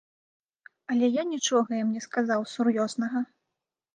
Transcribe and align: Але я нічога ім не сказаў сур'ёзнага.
Але 0.93 1.09
я 1.21 1.25
нічога 1.33 1.69
ім 1.81 1.91
не 1.97 2.01
сказаў 2.07 2.47
сур'ёзнага. 2.53 3.19